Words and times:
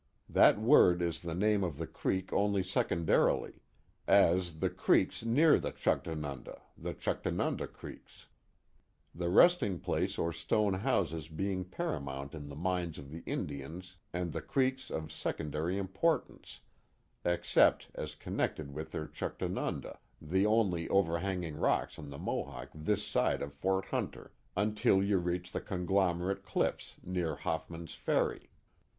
That 0.27 0.59
word 0.59 0.99
is 1.03 1.19
the 1.19 1.35
name 1.35 1.63
of 1.63 1.77
the 1.77 1.85
creek 1.85 2.33
only 2.33 2.63
secondarily, 2.63 3.61
as, 4.07 4.57
the 4.57 4.71
creeks 4.71 5.23
near 5.23 5.59
the 5.59 5.71
Juchtanunda, 5.71 6.59
the 6.75 6.95
Juchtanunda 6.95 7.67
creeks; 7.67 8.25
the 9.13 9.29
resting 9.29 9.79
place 9.79 10.17
or 10.17 10.33
stone 10.33 10.73
houses 10.73 11.27
being 11.27 11.63
paramount 11.65 12.33
in 12.33 12.49
the 12.49 12.55
minds 12.55 12.97
of 12.97 13.11
the 13.11 13.19
Indians 13.27 13.97
and 14.11 14.33
the 14.33 14.41
creeks 14.41 14.89
of 14.89 15.11
secondary 15.11 15.77
importance 15.77 16.61
except 17.23 17.89
as 17.93 18.15
connected 18.15 18.73
with 18.73 18.93
their 18.93 19.05
Juchtanunda, 19.05 19.99
the 20.19 20.47
only 20.47 20.89
over 20.89 21.19
hanging 21.19 21.57
rocks 21.57 21.99
on 21.99 22.09
the 22.09 22.17
Mohawk 22.17 22.69
this 22.73 23.05
side 23.05 23.43
of 23.43 23.53
Fort 23.53 23.85
Hunter, 23.85 24.33
until 24.57 25.03
you 25.03 25.19
reach 25.19 25.51
the 25.51 25.61
conglomerate 25.61 26.41
cliffs 26.43 26.95
near 27.03 27.35
Hoffman's 27.35 27.93
Ferry. 27.93 28.49